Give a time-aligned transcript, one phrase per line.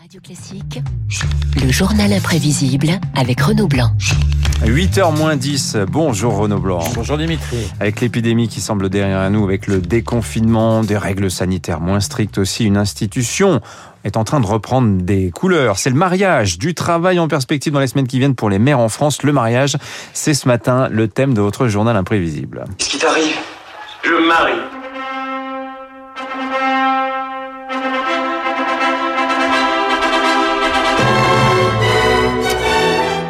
[0.00, 0.80] Radio Classique,
[1.62, 3.90] le journal imprévisible avec Renaud Blanc.
[4.64, 6.82] 8h moins 10, bonjour Renaud Blanc.
[6.94, 7.70] Bonjour Dimitri.
[7.80, 12.64] Avec l'épidémie qui semble derrière nous, avec le déconfinement, des règles sanitaires moins strictes aussi,
[12.64, 13.60] une institution
[14.04, 15.78] est en train de reprendre des couleurs.
[15.78, 18.78] C'est le mariage, du travail en perspective dans les semaines qui viennent pour les mères
[18.78, 19.22] en France.
[19.22, 19.76] Le mariage,
[20.14, 22.64] c'est ce matin le thème de votre journal imprévisible.
[22.78, 23.36] Qu'est-ce qui t'arrive?
[24.02, 24.79] Je me marie.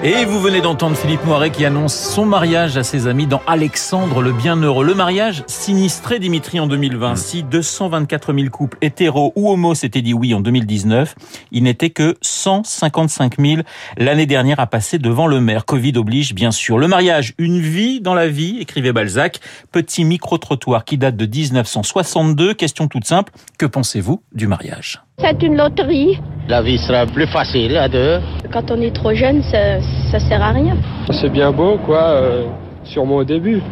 [0.02, 4.22] Et vous venez d'entendre Philippe Moiret qui annonce son mariage à ses amis dans Alexandre
[4.22, 4.82] le Bienheureux.
[4.82, 7.16] Le mariage sinistré Dimitri en 2020.
[7.16, 11.14] Si 224 000 couples hétéros ou homos s'étaient dit oui en 2019,
[11.52, 13.60] il n'était que 155 000
[13.98, 15.66] l'année dernière à passer devant le maire.
[15.66, 16.78] Covid oblige bien sûr.
[16.78, 19.40] Le mariage, une vie dans la vie, écrivait Balzac.
[19.70, 22.54] Petit micro-trottoir qui date de 1962.
[22.54, 25.02] Question toute simple, que pensez-vous du mariage?
[25.18, 26.18] C'est une loterie.
[26.48, 28.18] La vie sera plus facile à deux.
[28.52, 30.76] Quand on est trop jeune, ça, ça sert à rien.
[31.12, 32.46] C'est bien beau, quoi, euh,
[32.82, 33.62] sûrement au début.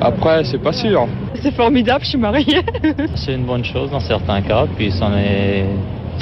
[0.00, 1.08] Après, c'est pas sûr.
[1.42, 2.60] C'est formidable, je suis mariée.
[3.14, 5.64] C'est une bonne chose dans certains cas, puis c'en est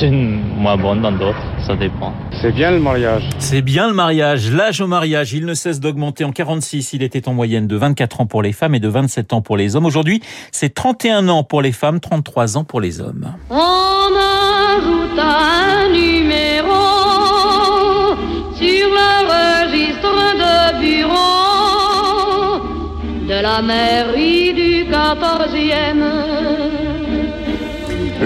[0.03, 2.13] une moins bonne dans d'autres, ça dépend.
[2.41, 3.29] C'est bien le mariage.
[3.39, 4.51] C'est bien le mariage.
[4.53, 6.25] L'âge au mariage, il ne cesse d'augmenter.
[6.25, 9.33] En 46, il était en moyenne de 24 ans pour les femmes et de 27
[9.33, 9.87] ans pour les hommes.
[9.87, 10.23] Aujourd'hui,
[10.53, 13.35] c'est 31 ans pour les femmes, 33 ans pour les hommes.
[13.51, 16.68] On ajoute un numéro
[23.59, 26.58] la mairie du 14e.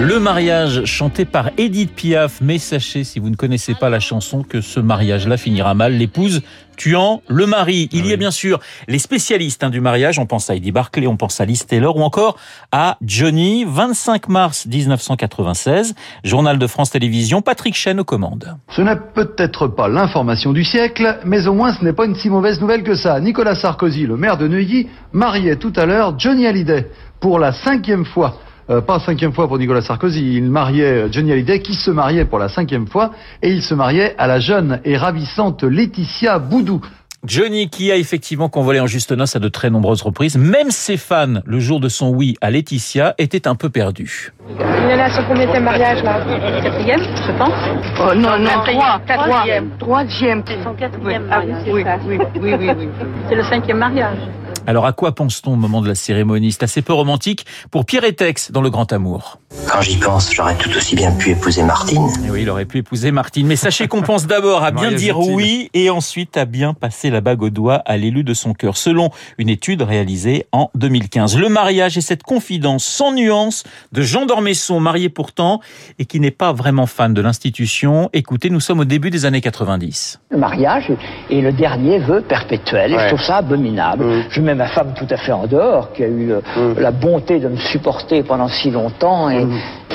[0.03, 4.43] Le mariage chanté par Edith Piaf, mais sachez si vous ne connaissez pas la chanson
[4.43, 5.93] que ce mariage-là finira mal.
[5.93, 6.41] L'épouse
[6.75, 7.87] tuant le mari.
[7.93, 8.59] Il y a bien sûr
[8.89, 10.19] les spécialistes hein, du mariage.
[10.19, 12.35] On pense à Eddie Barclay, on pense à Liz Taylor ou encore
[12.73, 13.63] à Johnny.
[13.65, 18.57] 25 mars 1996, Journal de France Télévisions, Patrick Chen aux commandes.
[18.71, 22.29] Ce n'est peut-être pas l'information du siècle, mais au moins ce n'est pas une si
[22.29, 23.21] mauvaise nouvelle que ça.
[23.21, 26.89] Nicolas Sarkozy, le maire de Neuilly, mariait tout à l'heure Johnny Hallyday
[27.21, 28.37] pour la cinquième fois.
[28.69, 32.39] Euh, pas cinquième fois pour Nicolas Sarkozy, il mariait Johnny Hallyday qui se mariait pour
[32.39, 36.81] la cinquième fois et il se mariait à la jeune et ravissante Laetitia Boudou.
[37.25, 40.37] Johnny qui a effectivement convolé en juste noces à de très nombreuses reprises.
[40.37, 44.33] Même ses fans, le jour de son oui à Laetitia, étaient un peu perdus.
[44.49, 46.19] Il en a son combien de mariage là
[46.61, 47.53] Quatrième, je pense.
[48.01, 48.99] Oh non, non, trois.
[49.07, 49.69] Quatrième.
[49.79, 50.43] Troisième.
[50.45, 51.67] C'est son quatrième Ah oui, mariage.
[51.71, 51.99] oui, c'est ça.
[52.05, 52.87] oui, oui, oui, oui.
[53.29, 54.17] C'est le cinquième mariage.
[54.65, 56.51] Alors à quoi pense-t-on au moment de la cérémonie?
[56.53, 59.39] C'est assez peu romantique pour Pierre Etex dans Le Grand Amour.
[59.69, 62.07] Quand j'y pense, j'aurais tout aussi bien pu épouser Martine.
[62.25, 63.45] Et oui, il aurait pu épouser Martine.
[63.45, 65.33] Mais sachez qu'on pense d'abord à bien Mariage dire utile.
[65.35, 68.77] oui et ensuite à bien passer la bague au doigt à l'élu de son cœur,
[68.77, 71.37] selon une étude réalisée en 2015.
[71.37, 75.59] Le mariage est cette confidence sans nuance de Jean d'Ormesson, marié pourtant
[75.99, 78.09] et qui n'est pas vraiment fan de l'institution.
[78.13, 80.21] Écoutez, nous sommes au début des années 90.
[80.31, 80.91] Le mariage
[81.29, 82.91] est le dernier vœu perpétuel.
[82.91, 83.03] Et Ouais.
[83.03, 84.05] je trouve ça abominable.
[84.05, 84.23] Mm.
[84.29, 86.79] Je ma femme tout à fait en dehors, qui a eu euh, Mm.
[86.79, 89.29] la bonté de me supporter pendant si longtemps.
[89.29, 89.45] Et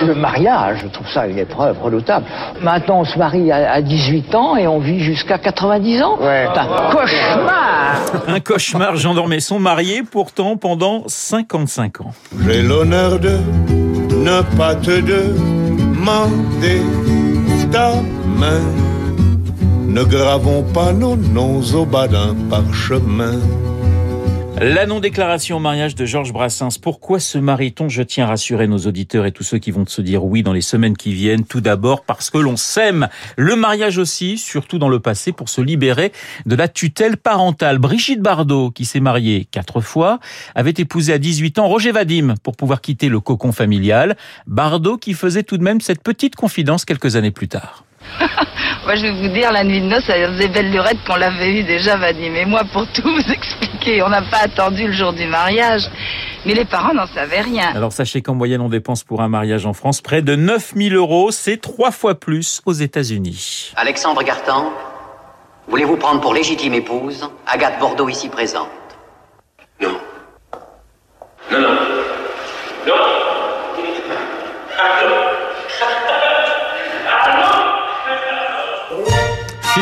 [0.04, 2.24] le mariage, je trouve ça une épreuve redoutable.
[2.62, 6.18] Maintenant, on se marie à, à 18 ans et on vit jusqu'à 90 ans.
[6.20, 6.46] Ouais.
[6.52, 7.94] C'est un cauchemar
[8.28, 12.12] Un cauchemar, Jean d'Ormesson, marié pourtant pendant 55 ans.
[12.46, 13.38] J'ai l'honneur de
[14.14, 16.82] ne pas te demander
[17.70, 17.92] ta
[18.36, 18.60] main.
[19.86, 23.38] Ne gravons pas nos noms au bas d'un parchemin.
[24.60, 26.78] La non-déclaration au mariage de Georges Brassens.
[26.82, 30.02] Pourquoi se marie-t-on Je tiens à rassurer nos auditeurs et tous ceux qui vont se
[30.02, 31.44] dire oui dans les semaines qui viennent.
[31.44, 33.08] Tout d'abord parce que l'on s'aime.
[33.36, 36.10] Le mariage aussi, surtout dans le passé, pour se libérer
[36.44, 37.78] de la tutelle parentale.
[37.78, 40.18] Brigitte Bardot, qui s'est mariée quatre fois,
[40.56, 44.16] avait épousé à 18 ans Roger Vadim pour pouvoir quitter le cocon familial.
[44.48, 47.84] Bardot qui faisait tout de même cette petite confidence quelques années plus tard.
[48.88, 51.60] Moi, je vais vous dire, la nuit de noces, ça faisait belle lurette qu'on l'avait
[51.60, 52.34] eu déjà, Vadim.
[52.34, 55.82] Et moi, pour tout vous expliquer, on n'a pas attendu le jour du mariage.
[56.46, 57.66] Mais les parents n'en savaient rien.
[57.74, 61.30] Alors sachez qu'en moyenne, on dépense pour un mariage en France près de 9000 euros.
[61.32, 63.74] C'est trois fois plus aux États-Unis.
[63.76, 64.72] Alexandre Gartan,
[65.68, 68.70] voulez-vous prendre pour légitime épouse Agathe Bordeaux ici présente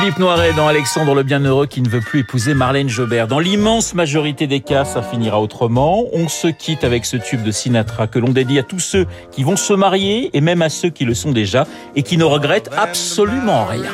[0.06, 3.26] Philippe Noiret dans Alexandre le Bienheureux qui ne veut plus épouser Marlène Jobert.
[3.26, 6.04] Dans l'immense majorité des cas, ça finira autrement.
[6.12, 9.42] On se quitte avec ce tube de Sinatra que l'on dédie à tous ceux qui
[9.42, 11.66] vont se marier et même à ceux qui le sont déjà
[11.96, 13.90] et qui ne regrettent absolument rien.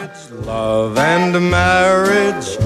[0.47, 2.58] Love and marriage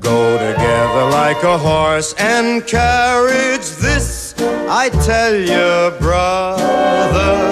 [0.00, 3.64] go together like a horse and carriage.
[3.80, 4.36] This
[4.70, 7.42] I tell you, brother,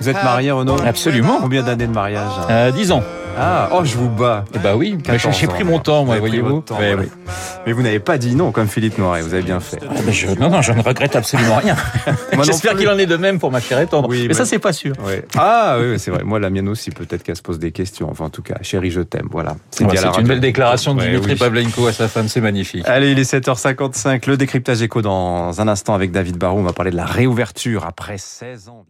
[0.00, 0.76] Vous êtes marié, Renaud?
[0.86, 1.38] Absolument.
[1.40, 2.30] Combien d'années de mariage?
[2.50, 3.02] Euh, 10 ans.
[3.40, 4.44] Ah, oh, je vous bats.
[4.54, 6.48] Eh bah oui, mais 14 j'ai pris mon temps, moi, voyez-vous.
[6.48, 7.08] votre temps, Ouais, voilà.
[7.26, 7.32] oui.
[7.66, 9.78] Mais vous n'avez pas dit non comme Philippe Noiret, vous avez bien fait.
[9.88, 11.76] Ah, mais je- non, non, je ne regrette absolument rien.
[12.42, 13.78] J'espère qu'il en est de même pour ma chère.
[14.08, 14.94] Oui, mais mais- ça, c'est pas sûr.
[15.06, 15.24] Ouais.
[15.36, 16.24] Ah oui, c'est vrai.
[16.24, 18.08] Moi, la mienne aussi, peut-être qu'elle se pose des questions.
[18.10, 19.28] Enfin, en tout cas, chérie, je t'aime.
[19.30, 19.56] Voilà.
[19.70, 21.38] C'est la une belle déclaration de Dimitri oui.
[21.38, 22.84] Pavlenko à sa femme, c'est magnifique.
[22.86, 24.26] Allez, il est 7h55.
[24.28, 26.58] Le décryptage écho dans un instant avec David Barrault.
[26.58, 28.84] On va parler de la réouverture après 16 ans.